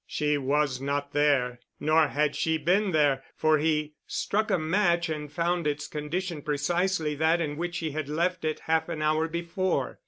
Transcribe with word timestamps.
She 0.07 0.35
was 0.35 0.81
not 0.81 1.13
there, 1.13 1.59
nor 1.79 2.07
had 2.07 2.35
she 2.35 2.57
been 2.57 2.89
there, 2.89 3.23
for 3.35 3.59
he 3.59 3.93
struck 4.07 4.49
a 4.49 4.57
match 4.57 5.09
and 5.09 5.31
found 5.31 5.67
its 5.67 5.85
condition 5.87 6.41
precisely 6.41 7.13
that 7.13 7.39
in 7.39 7.55
which 7.55 7.77
he 7.77 7.91
had 7.91 8.09
left 8.09 8.43
it 8.43 8.61
half 8.61 8.89
an 8.89 9.03
hour 9.03 9.27
before. 9.27 9.99